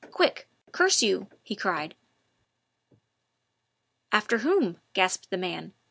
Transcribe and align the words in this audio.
Quick! 0.09 0.47
curse 0.71 1.03
you!" 1.03 1.27
he 1.43 1.55
cried. 1.55 1.93
"After 4.11 4.39
whom?" 4.39 4.79
gasped 4.95 5.29
the 5.29 5.37
man. 5.37 5.73